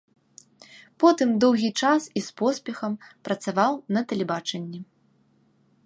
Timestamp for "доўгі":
1.45-1.69